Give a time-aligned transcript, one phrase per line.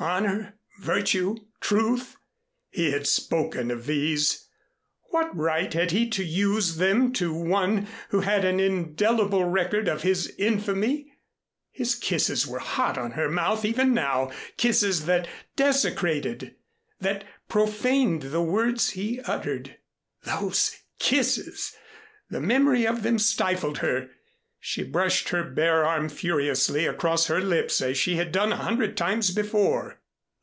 [0.00, 2.16] Honor, virtue, truth?
[2.70, 4.48] He had spoken of these.
[5.10, 10.02] What right had he to use them to one who had an indelible record of
[10.02, 11.12] his infamy?
[11.70, 16.56] His kisses were hot on her mouth even now kisses that desecrated,
[16.98, 19.76] that profaned the words he uttered.
[20.24, 21.72] Those kisses!
[22.28, 24.10] The memory of them stifled her.
[24.66, 28.96] She brushed her bare arm furiously across her lips as she had done a hundred
[28.96, 30.00] times before.